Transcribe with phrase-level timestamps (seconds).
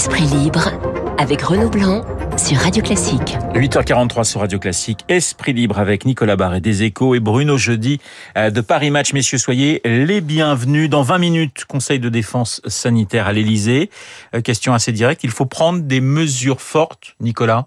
[0.00, 0.70] Esprit libre
[1.18, 2.02] avec Renaud Blanc
[2.38, 3.36] sur Radio Classique.
[3.52, 8.00] 8h43 sur Radio Classique, Esprit libre avec Nicolas Barré des Échos et Bruno Jeudi
[8.38, 9.12] euh, de Paris Match.
[9.12, 10.88] Messieurs, soyez les bienvenus.
[10.88, 13.90] Dans 20 minutes, Conseil de défense sanitaire à l'Elysée.
[14.34, 17.66] Euh, question assez directe, il faut prendre des mesures fortes, Nicolas?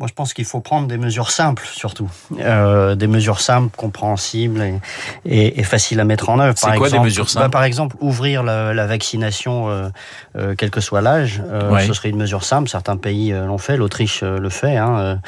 [0.00, 2.10] Moi, je pense qu'il faut prendre des mesures simples, surtout.
[2.40, 4.80] Euh, des mesures simples, compréhensibles et,
[5.24, 6.58] et, et, faciles à mettre en œuvre.
[6.58, 9.88] C'est quoi des mesures simples bah, Par exemple, ouvrir la, la vaccination, euh,
[10.36, 11.86] euh, quel que soit l'âge, euh, ouais.
[11.86, 12.68] ce serait une mesure simple.
[12.68, 14.76] Certains pays euh, l'ont fait, l'Autriche le fait.
[14.76, 15.20] Hein.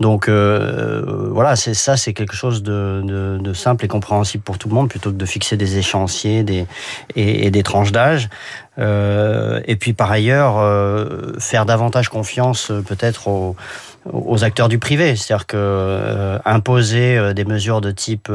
[0.00, 4.68] Donc, voilà, c'est ça, c'est quelque chose de, de, de, simple et compréhensible pour tout
[4.68, 6.66] le monde, plutôt que de fixer des échéanciers des,
[7.14, 8.28] et, et des tranches d'âge.
[8.78, 13.56] Euh, et puis par ailleurs, euh, faire davantage confiance euh, peut-être aux,
[14.12, 18.30] aux, acteurs du privé, c'est-à-dire que euh, imposer des mesures de type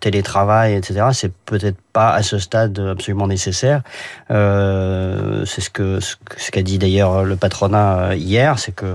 [0.00, 3.82] télétravail, etc., c'est peut-être pas à ce stade absolument nécessaire.
[4.30, 8.94] Euh, c'est ce que ce qu'a dit d'ailleurs le patronat hier, c'est que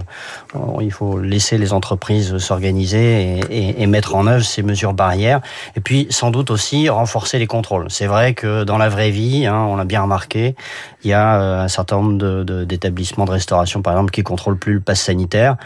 [0.53, 4.93] bon, il faut laisser les entreprises s'organiser et, et, et, mettre en œuvre ces mesures
[4.93, 5.39] barrières.
[5.77, 7.87] Et puis sans doute aussi renforcer les contrôles.
[7.89, 10.55] C'est vrai que dans la vraie vie, hein, on l'a bien remarqué,
[11.03, 14.79] il y a un certain nombre d'établissements de, restauration, par exemple, qui contrôlent plus le
[14.79, 15.57] pass sanitaire.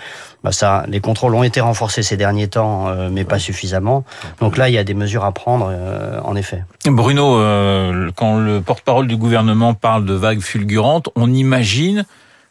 [0.44, 4.04] Bah ça, les contrôles ont été renforcés ces derniers temps, euh, mais pas suffisamment.
[4.42, 6.66] Donc là, il y a des mesures à prendre, euh, en effet.
[6.86, 12.06] Bruno, euh, quand le porte-parole du gouvernement parle de vagues fulgurantes, on imagine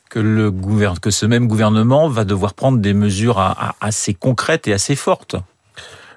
[0.08, 0.52] que, le
[1.00, 3.38] que ce même gouvernement va devoir prendre des mesures
[3.80, 5.36] assez concrètes et assez fortes.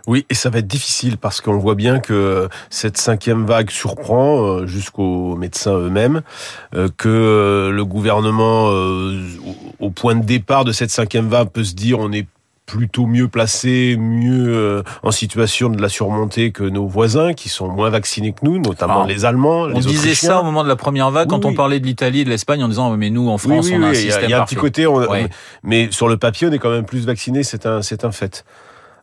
[0.08, 4.42] Oui, et ça va être difficile parce qu'on voit bien que cette cinquième vague surprend
[4.42, 6.22] euh, jusqu'aux médecins eux-mêmes,
[6.76, 9.20] euh, que le gouvernement, euh,
[9.80, 12.28] au point de départ de cette cinquième vague, peut se dire on est
[12.68, 17.92] plutôt mieux placé, mieux en situation de la surmonter que nos voisins qui sont moins
[17.92, 19.64] vaccinés que nous, notamment les Allemands.
[19.64, 21.86] On les disait ça au moment de la première vague oui, quand on parlait de
[21.86, 24.24] l'Italie et de l'Espagne en disant mais nous en France oui, on a un système
[24.24, 25.00] Il y a, un petit côté, on,
[25.62, 28.44] mais sur le papier on est quand même plus vaccinés, c'est un c'est un fait.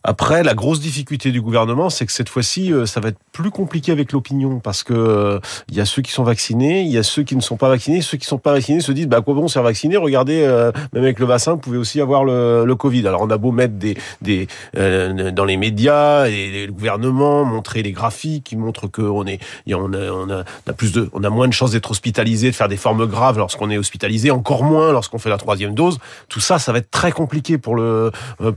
[0.05, 3.93] Après, la grosse difficulté du gouvernement, c'est que cette fois-ci, ça va être plus compliqué
[3.93, 7.23] avec l'opinion parce que il y a ceux qui sont vaccinés, il y a ceux
[7.23, 8.01] qui ne sont pas vaccinés.
[8.03, 9.97] Ceux qui ne sont pas vaccinés se disent, bah quoi bon, c'est vacciné.
[9.97, 13.07] Regardez, euh, même avec le vaccin, vous pouvez aussi avoir le, le Covid.
[13.07, 17.83] Alors on a beau mettre des, des euh, dans les médias et le gouvernement montrer
[17.83, 21.09] les graphiques qui montrent que on est, on a, on a, on a plus de,
[21.13, 24.31] on a moins de chances d'être hospitalisé, de faire des formes graves lorsqu'on est hospitalisé,
[24.31, 25.99] encore moins lorsqu'on fait la troisième dose.
[26.29, 28.11] Tout ça, ça va être très compliqué pour le,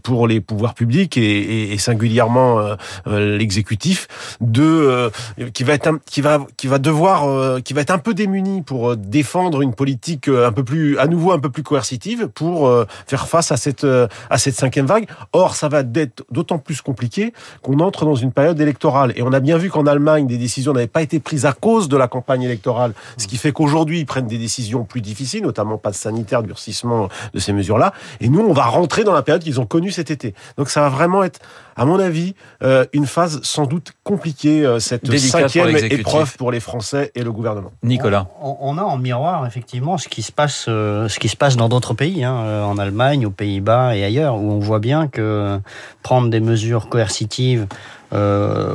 [0.03, 4.07] pour les pouvoirs publics et et, singulièrement euh, l'exécutif
[4.41, 5.09] de euh,
[5.53, 8.13] qui va être un, qui va qui va devoir euh, qui va être un peu
[8.13, 12.72] démuni pour défendre une politique un peu plus à nouveau un peu plus coercitive pour
[13.07, 15.07] faire face à cette à cette cinquième vague.
[15.34, 19.34] Or ça va être d'autant plus compliqué qu'on entre dans une période électorale et on
[19.34, 22.07] a bien vu qu'en Allemagne des décisions n'avaient pas été prises à cause de la
[22.07, 25.96] campagne électorale, ce qui fait qu'aujourd'hui ils prennent des décisions plus difficiles, notamment pas de
[25.96, 27.94] sanitaire, durcissement de ces mesures-là.
[28.22, 30.34] Et nous on va rentrer dans la période qu'ils ont connue cet été.
[30.57, 31.40] Donc ça va vraiment être
[31.78, 36.38] à mon avis, euh, une phase sans doute compliquée, euh, cette Délicate cinquième pour épreuve
[36.38, 37.72] pour les Français et le gouvernement.
[37.84, 38.28] Nicolas.
[38.41, 41.58] On, on, a en miroir, effectivement, ce qui se passe, euh, ce qui se passe
[41.58, 45.59] dans d'autres pays, hein, en Allemagne, aux Pays-Bas et ailleurs, où on voit bien que
[46.02, 47.68] prendre des mesures coercitives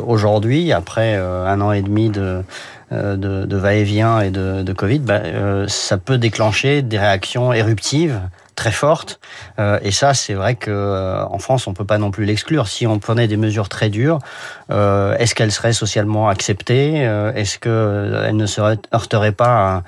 [0.06, 2.43] aujourd'hui, après un an et demi de
[2.91, 8.21] de, de va-et-vient et de, de Covid, bah, euh, ça peut déclencher des réactions éruptives
[8.55, 9.21] très forte.
[9.59, 12.69] Euh, et ça, c'est vrai que euh, en France, on peut pas non plus l'exclure.
[12.69, 14.19] Si on prenait des mesures très dures,
[14.71, 16.99] euh, est-ce qu'elles seraient socialement acceptées
[17.34, 18.60] Est-ce qu'elles ne se
[18.93, 19.83] heurteraient pas à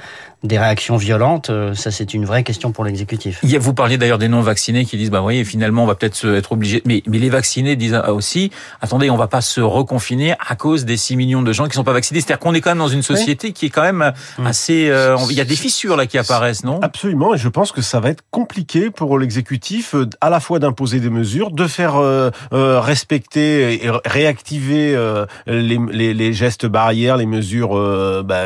[0.44, 3.38] des réactions violentes, ça c'est une vraie question pour l'exécutif.
[3.44, 6.82] Vous parliez d'ailleurs des non-vaccinés qui disent, bah voyez, finalement on va peut-être être obligé.
[6.84, 10.96] Mais, mais les vaccinés disent aussi, attendez, on va pas se reconfiner à cause des
[10.96, 12.20] 6 millions de gens qui sont pas vaccinés.
[12.20, 13.52] C'est-à-dire qu'on est quand même dans une société oui.
[13.52, 14.12] qui est quand même
[14.44, 14.88] assez...
[14.90, 16.80] Euh, il y a des fissures là qui apparaissent, non?
[16.82, 18.61] Absolument, et je pense que ça va être compliqué
[18.94, 24.94] pour l'exécutif à la fois d'imposer des mesures, de faire euh, euh, respecter et réactiver
[24.94, 25.78] euh, les,
[26.14, 27.74] les, gestes barrières, les mesures
[28.24, 28.44] bah,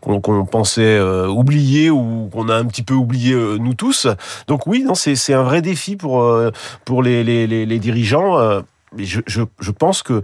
[0.00, 4.06] qu'on qu pensait oublier ou qu'on a un petit peu oublié nous tous.
[4.46, 6.26] Donc oui, c'est un vrai défi pour
[6.84, 8.62] pour les, les dirigeants.
[8.96, 10.22] Mais je, je, je pense que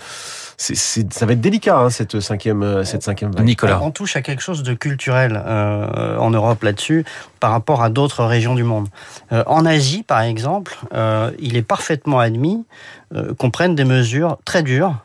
[0.56, 3.44] c'est ça va être délicat hein, cette cinquième cette cinquième vague.
[3.44, 7.05] Nicolas, on touche à quelque chose de culturel euh, en Europe là-dessus
[7.40, 8.88] par rapport à d'autres régions du monde.
[9.32, 12.64] Euh, en Asie, par exemple, euh, il est parfaitement admis
[13.38, 14.96] qu'on prenne des mesures très dures,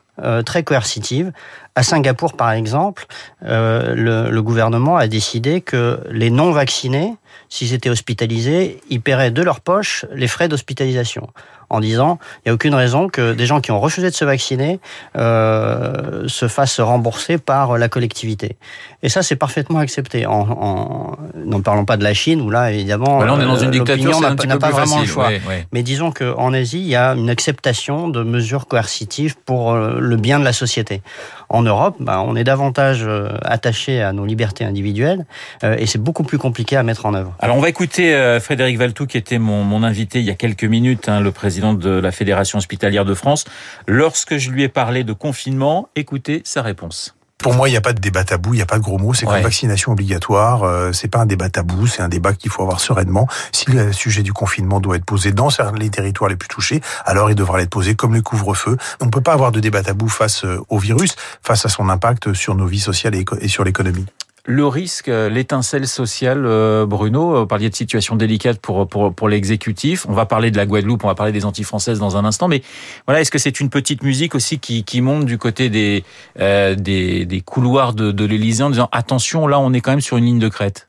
[0.43, 1.31] très coercitives,
[1.79, 3.05] À Singapour, par exemple,
[3.41, 7.13] le, le gouvernement a décidé que les non vaccinés
[7.49, 11.29] s'ils étaient hospitalisés, ils paieraient de leur poche les frais d'hospitalisation
[11.69, 14.25] en disant il n'y a aucune raison que des gens qui ont refusé de se
[14.25, 14.79] vacciner
[15.17, 18.57] euh, se fassent rembourser par la collectivité.
[19.03, 20.25] Et ça, c'est parfaitement accepté.
[20.25, 23.71] En, n'en parlons pas de la Chine, où là, évidemment, on est dans une euh,
[23.71, 25.29] dictature, n'a pas vraiment le choix.
[25.71, 30.15] Mais disons qu'en Asie, il y a une acceptation de mesures coercitives pour euh, le
[30.17, 31.01] bien de la société.
[31.49, 35.25] En Europe, bah, on est davantage euh, attaché à nos libertés individuelles
[35.63, 37.35] et c'est beaucoup plus compliqué à mettre en œuvre.
[37.39, 40.35] Alors on va écouter euh, Frédéric Valtou qui était mon, mon, invité il y a
[40.35, 43.45] quelques minutes, hein, le président de la Fédération hospitalière de France.
[43.87, 47.18] Lorsque je lui ai parlé de confinement, écoutez sa réponse.
[47.39, 48.97] Pour moi, il n'y a pas de débat tabou, il n'y a pas de gros
[48.97, 49.13] mots.
[49.13, 49.41] C'est ouais.
[49.41, 50.63] vaccination obligatoire.
[50.63, 53.27] Euh, c'est pas un débat tabou, c'est un débat qu'il faut avoir sereinement.
[53.53, 55.47] Si le sujet du confinement doit être posé dans
[55.77, 58.75] les territoires les plus touchés, alors il devra être posé comme le couvre-feu.
[58.99, 61.87] On ne peut pas avoir de débat tabou face euh, au virus, face à son
[61.87, 64.05] impact sur nos vies sociales et sur l'économie
[64.49, 69.13] le risque, euh, l'étincelle sociale, euh, Bruno, euh, vous parliez de situation délicate pour, pour,
[69.13, 70.07] pour l'exécutif.
[70.09, 72.63] On va parler de la Guadeloupe, on va parler des anti-françaises dans un instant, mais
[73.05, 76.03] voilà, est-ce que c'est une petite musique aussi qui, qui monte du côté des,
[76.35, 80.17] des, des, couloirs de, de l'Élysée en disant attention, là on est quand même sur
[80.17, 80.88] une ligne de crête?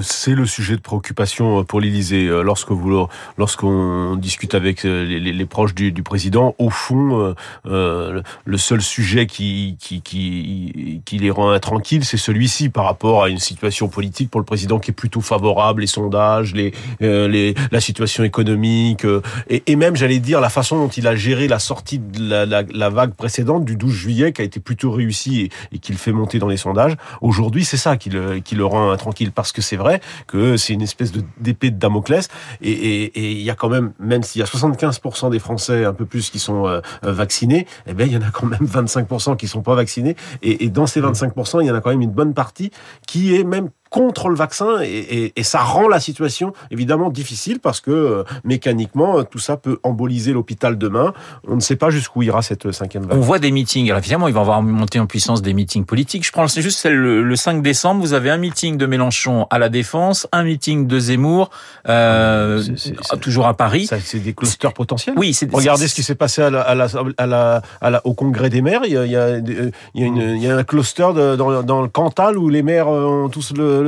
[0.00, 2.26] C'est le sujet de préoccupation euh, pour l'Élysée.
[2.26, 3.06] Euh, lorsque vous,
[3.36, 7.34] lorsqu'on discute avec euh, les, proches du, président, au fond,
[7.64, 8.22] le
[8.56, 13.38] seul sujet qui, qui, qui, qui les rend intranquilles, c'est celui-ci par rapport à une
[13.38, 18.24] situation politique pour le président qui est plutôt favorable, les sondages, les, les la situation
[18.24, 19.04] économique,
[19.48, 22.62] et, même, j'allais dire, la façon dont il a géré la sortie de la, la,
[22.72, 26.12] la vague précédente du 12 juillet, qui a été plutôt réussie et, et qu'il fait
[26.12, 26.96] monter dans les sondages.
[27.20, 30.72] Aujourd'hui, c'est ça qui le, qui le rend intranquille, parce que c'est vrai que c'est
[30.72, 32.28] une espèce d'épée de, Damoclès.
[32.60, 36.06] Et il y a quand même, même s'il y a 75% des Français, un peu
[36.06, 39.48] plus, qui sont euh, vaccinés, eh bien, il y en a quand même 25% qui
[39.48, 40.16] sont pas vaccinés.
[40.42, 42.70] Et, et dans ces 25%, il y en a quand même une bonne partie
[43.06, 47.60] qui est même contre le vaccin et, et, et, ça rend la situation évidemment difficile
[47.60, 51.12] parce que euh, mécaniquement tout ça peut emboliser l'hôpital demain.
[51.46, 53.18] On ne sait pas jusqu'où ira cette cinquième vague.
[53.18, 53.86] On voit des meetings.
[53.90, 56.26] Alors évidemment, il va y avoir monté en puissance des meetings politiques.
[56.26, 58.00] Je prends c'est juste le, le 5 décembre.
[58.00, 61.50] Vous avez un meeting de Mélenchon à la Défense, un meeting de Zemmour,
[61.86, 63.90] euh, c toujours à Paris.
[64.02, 65.14] C'est des clusters potentiels.
[65.18, 65.38] Oui.
[65.52, 66.86] Regardez ce qui s'est passé à la, à la,
[67.18, 68.82] à la, à la, au Congrès des maires.
[68.86, 71.08] Il y a, il y a, il y a, une, il y a un cluster
[71.14, 73.81] de, dans, dans le Cantal où les maires ont tous le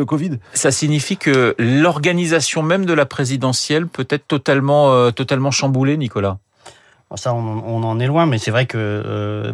[0.52, 6.38] Ça signifie que l'organisation même de la présidentielle peut être totalement, euh, totalement chamboulée, Nicolas?
[7.16, 9.52] Ça, on, en est loin, mais c'est vrai que euh,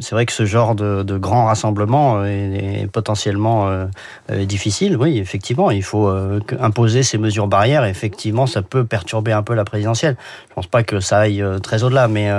[0.00, 3.86] c'est vrai que ce genre de, grand rassemblement est, est potentiellement euh,
[4.30, 4.96] euh, difficile.
[4.96, 7.84] Oui, effectivement, il faut euh, imposer ces mesures barrières.
[7.84, 10.16] Effectivement, ça peut perturber un peu la présidentielle.
[10.48, 12.30] Je pense pas que ça aille euh, très au-delà, mais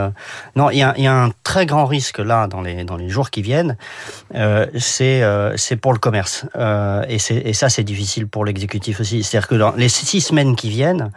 [0.56, 3.10] non, il y a, y a, un très grand risque là dans les dans les
[3.10, 3.78] jours qui viennent.
[4.78, 5.24] c'est
[5.56, 6.46] c'est pour le commerce,
[7.08, 9.24] et, et ça, c'est difficile pour l'exécutif aussi.
[9.24, 11.12] C'est-à-dire que dans les six semaines qui viennent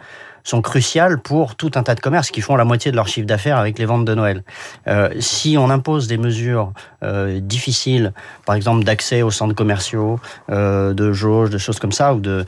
[0.45, 3.27] sont cruciales pour tout un tas de commerces qui font la moitié de leur chiffre
[3.27, 4.43] d'affaires avec les ventes de Noël.
[4.87, 6.71] Euh, si on impose des mesures
[7.03, 8.13] euh, difficiles,
[8.45, 10.19] par exemple d'accès aux centres commerciaux,
[10.49, 12.45] euh, de jauge, de choses comme ça, ou de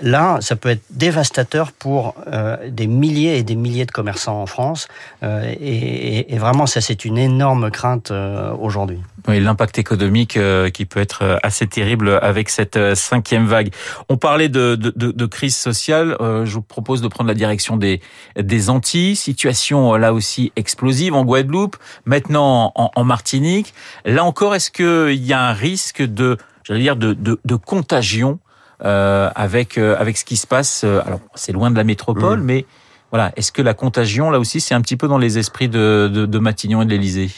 [0.00, 4.46] là, ça peut être dévastateur pour euh, des milliers et des milliers de commerçants en
[4.46, 4.88] France.
[5.22, 9.00] Euh, et, et, vraiment, ça c'est une énorme crainte euh, aujourd'hui.
[9.28, 10.38] Oui, l'impact économique
[10.74, 13.72] qui peut être assez terrible avec cette cinquième vague.
[14.08, 16.16] On parlait de, de, de, de crise sociale.
[16.20, 18.00] je vous propose de prendre la direction des,
[18.36, 19.14] des Antilles.
[19.16, 23.74] Situation là aussi explosive en Guadeloupe, maintenant en, en Martinique.
[24.04, 28.38] Là encore, est-ce qu'il y a un risque de, j'allais dire, de, de, de contagion
[28.84, 32.44] euh, avec euh, avec ce qui se passe Alors, c'est loin de la métropole, mmh.
[32.44, 32.66] mais
[33.10, 36.10] voilà, est-ce que la contagion là aussi, c'est un petit peu dans les esprits de,
[36.12, 37.30] de, de Matignon et de l'Élysée?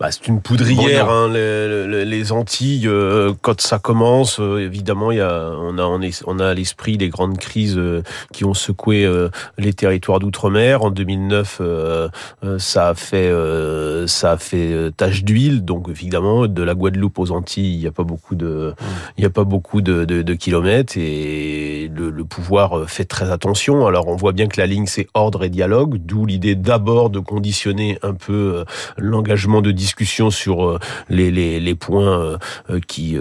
[0.00, 2.88] Bah, c'est une poudrière, hein, les, les, les, Antilles.
[2.88, 6.48] Euh, quand ça commence, euh, évidemment, il y a, on a, on, est, on a
[6.48, 10.82] à l'esprit les grandes crises euh, qui ont secoué euh, les territoires d'outre-mer.
[10.82, 12.08] En 2009, euh,
[12.42, 13.32] euh, ça a fait,
[14.08, 15.64] ça a fait tache d'huile.
[15.64, 18.74] Donc, évidemment, de la Guadeloupe aux Antilles, il n'y a pas beaucoup de,
[19.16, 23.86] il a pas beaucoup de, de, de kilomètres et le, le, pouvoir fait très attention.
[23.86, 27.20] Alors, on voit bien que la ligne c'est ordre et dialogue, d'où l'idée d'abord de
[27.20, 28.64] conditionner un peu
[28.98, 30.78] l'engagement de discussion sur euh,
[31.10, 32.38] les, les, les points
[32.70, 33.18] euh, qui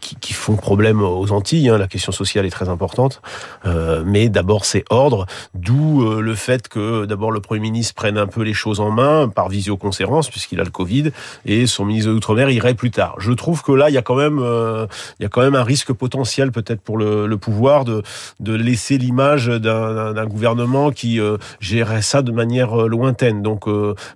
[0.00, 1.68] qui, font problème aux Antilles.
[1.68, 1.78] Hein.
[1.78, 3.20] La question sociale est très importante,
[3.66, 8.18] euh, mais d'abord c'est ordre, d'où euh, le fait que d'abord le Premier ministre prenne
[8.18, 11.10] un peu les choses en main par visioconférence puisqu'il a le Covid
[11.44, 13.16] et son ministre de l'outre-mer irait plus tard.
[13.18, 14.86] Je trouve que là il y a quand même euh,
[15.18, 18.02] il y a quand même un risque potentiel peut-être pour le, pouvoir de
[18.40, 21.20] de laisser l'image d'un gouvernement qui
[21.60, 23.42] gérerait ça de manière lointaine.
[23.42, 23.66] Donc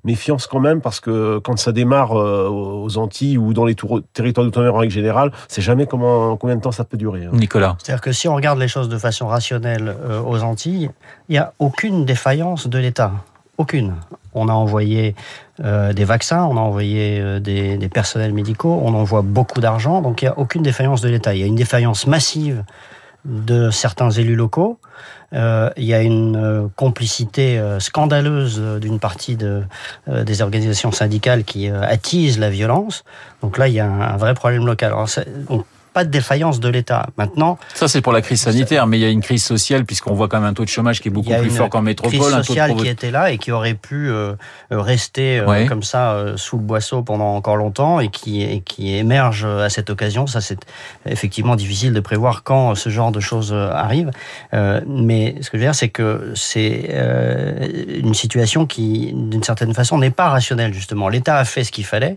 [0.04, 3.76] méfiance quand même parce que quand ça démarre aux Antilles ou dans les
[4.12, 7.24] territoires d'outre-mer en règle générale, c'est jamais comment, combien de temps ça peut durer.
[7.24, 7.30] Hein.
[7.32, 7.76] Nicolas.
[7.78, 10.90] C'est-à-dire que si on regarde les choses de façon rationnelle euh, aux Antilles,
[11.28, 13.12] il n'y a aucune défaillance de l'État.
[13.58, 13.94] Aucune.
[14.34, 15.14] On a envoyé
[15.60, 20.00] euh, des vaccins, on a envoyé euh, des, des, personnels médicaux, on envoie beaucoup d'argent,
[20.00, 21.34] donc il n'y a aucune défaillance de l'État.
[21.34, 22.64] Il y a une défaillance massive
[23.24, 24.78] de certains élus locaux.
[25.34, 29.62] Euh, il y a une euh, complicité euh, scandaleuse d'une partie de,
[30.06, 33.04] des organisations syndicales qui attise la violence.
[33.42, 34.92] Donc là, il y a un, vrai problème local.
[35.92, 37.06] Pas de défaillance de l'État.
[37.16, 40.14] Maintenant, ça c'est pour la crise sanitaire, mais il y a une crise sociale puisqu'on
[40.14, 42.18] voit quand même un taux de chômage qui est beaucoup plus fort qu'en métropole.
[42.18, 44.34] Crise sociale qui était là et qui aurait pu euh,
[44.70, 48.94] rester euh, comme ça euh, sous le boisseau pendant encore longtemps et qui et qui
[48.94, 50.26] émerge à cette occasion.
[50.26, 50.60] Ça c'est
[51.06, 54.10] effectivement difficile de prévoir quand ce genre de choses arrive.
[54.52, 56.90] mais ce que je veux dire, c'est que c'est
[57.88, 61.08] une situation qui, d'une certaine façon, n'est pas rationnelle justement.
[61.08, 62.16] L'État a fait ce qu'il fallait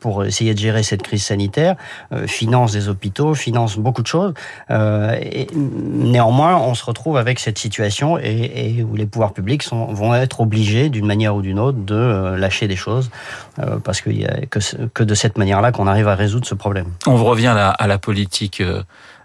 [0.00, 1.76] pour essayer de gérer cette crise sanitaire
[2.26, 4.34] finance des hôpitaux, finance beaucoup de choses.
[4.70, 5.18] Euh,
[5.54, 10.88] néanmoins, on se retrouve avec cette situation et, où les pouvoirs publics vont être obligés,
[10.88, 13.10] d'une manière ou d'une autre, de euh, lâcher des choses,
[13.58, 14.10] euh, parce que,
[14.46, 16.86] que, de cette manière-là qu'on arrive à résoudre ce problème.
[17.06, 18.62] On revient à la, politique.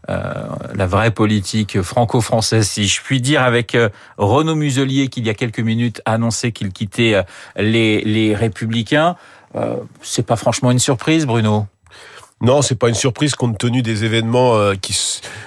[0.08, 3.76] La vraie politique franco-française, si je puis dire, avec
[4.18, 7.22] Renaud Muselier qui il y a quelques minutes a annoncé qu'il quittait
[7.58, 9.18] les, les Républicains.
[10.02, 11.66] c'est pas franchement une surprise, Bruno?
[12.40, 14.96] Non, c'est pas une surprise compte tenu des événements euh, qui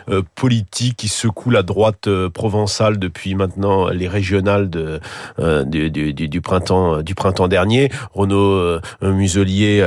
[0.09, 5.01] euh, politiques qui secouent la droite euh, provençale depuis maintenant les régionales de,
[5.39, 7.91] du, du, du, printemps du printemps dernier.
[8.13, 9.85] Renaud Muselier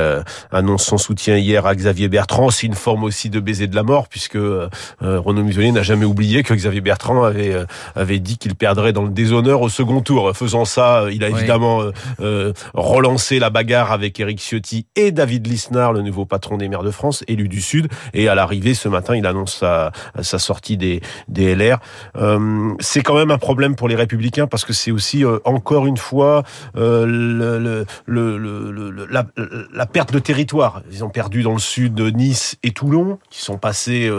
[0.50, 2.50] annonce son soutien hier à Xavier Bertrand.
[2.50, 4.38] C'est une forme aussi de baiser de la mort puisque
[5.00, 7.54] Renaud Muselier n'a jamais oublié que Xavier Bertrand avait
[7.94, 10.34] avait dit qu'il perdrait dans le déshonneur au second tour.
[10.34, 11.82] Faisant ça, il a évidemment
[12.74, 16.93] relancé la bagarre avec Éric Ciotti et David Lisnard, le nouveau patron des maires de
[16.94, 17.88] France, élu du Sud.
[18.14, 21.78] Et à l'arrivée, ce matin, il annonce sa, sa sortie des, des LR.
[22.16, 25.86] Euh, c'est quand même un problème pour les Républicains parce que c'est aussi, euh, encore
[25.86, 26.44] une fois,
[26.76, 29.26] euh, le, le, le, la,
[29.72, 30.82] la, perte de territoire.
[30.90, 34.10] Ils ont perdu dans le Sud Nice et Toulon, qui sont passés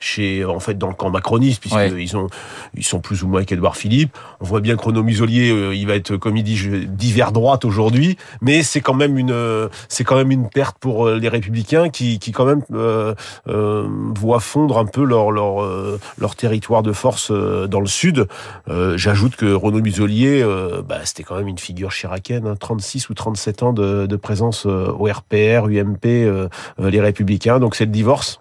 [0.00, 2.28] chez, en fait, dans le camp macroniste, puisqu'ils ils ont,
[2.74, 4.16] ils sont plus ou moins avec Édouard Philippe.
[4.40, 8.16] On voit bien que Renaud Muselier, il va être, comme il dit, divers droite aujourd'hui,
[8.40, 12.32] mais c'est quand même une, c'est quand même une perte pour les Républicains qui, qui
[12.32, 13.14] quand même euh,
[13.48, 13.86] euh,
[14.18, 16.00] voient fondre un peu leur leur, euh,
[16.38, 18.26] territoire de force dans le sud.
[18.66, 20.44] J'ajoute que Renaud Muselier,
[20.88, 25.04] bah, c'était quand même une figure chiracienne, hein, 36 ou 37 ans de, présence au
[25.04, 27.60] RPR, UMP, les Républicains.
[27.60, 28.40] Donc c'est le divorce.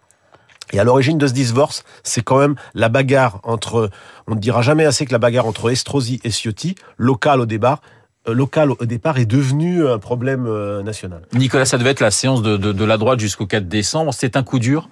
[0.72, 3.90] Et à l'origine de ce divorce, c'est quand même la bagarre entre,
[4.28, 7.82] on ne dira jamais assez que la bagarre entre Estrosi et Ciotti, locale au départ,
[8.28, 11.22] local au départ est devenu un problème euh, national.
[11.34, 14.14] Nicolas, ça devait être la séance de, de, de la droite jusqu'au 4 décembre.
[14.14, 14.90] C'est un coup dur?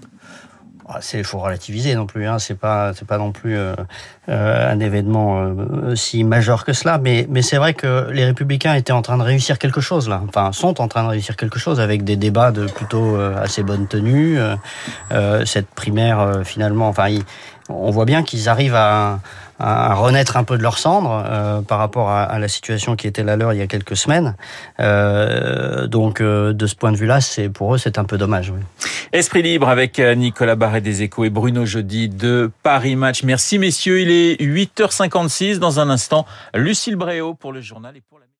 [0.93, 2.27] Ah, il faut relativiser non plus.
[2.27, 2.37] Hein.
[2.37, 3.75] C'est pas, c'est pas non plus euh,
[4.27, 6.97] euh, un événement euh, si majeur que cela.
[6.97, 10.21] Mais, mais c'est vrai que les Républicains étaient en train de réussir quelque chose là.
[10.27, 13.87] Enfin, sont en train de réussir quelque chose avec des débats de plutôt assez bonne
[13.87, 14.37] tenue.
[15.45, 17.07] cette primaire, finalement, enfin,
[17.69, 19.19] on voit bien qu'ils arrivent à
[19.61, 23.07] à renaître un peu de leur cendre euh, par rapport à, à, la situation qui
[23.07, 24.35] était la leur il y a quelques semaines.
[24.79, 28.49] Euh, donc euh, de ce point de vue-là, c'est pour eux c'est un peu dommage.
[28.49, 28.59] Oui.
[29.13, 33.23] Esprit libre avec euh, Nicolas Barret des Échos et Bruno Jeudi de Paris Match.
[33.23, 36.25] Merci messieurs, il est 8h56 dans un instant.
[36.55, 38.25] Lucille Bréau pour le journal et pour la